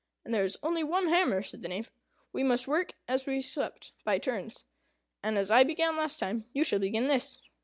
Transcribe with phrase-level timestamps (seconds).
[0.25, 1.91] "As there is only one hammer," said the Knave,
[2.33, 4.63] "we must work, as we supped, by turns;
[5.21, 7.37] and as I began last time, you shall begin this.